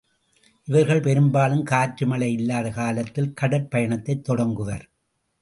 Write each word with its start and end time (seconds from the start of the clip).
இவர்கள் 0.65 0.99
பெரும்பாலும் 0.99 1.63
காற்று, 1.63 2.07
மழை 2.07 2.33
இல்லாத 2.33 2.69
காலத்தில் 2.69 3.33
கடற் 3.33 3.71
பயணத்தைத் 3.71 4.29
தொடங்குவர். 4.29 4.89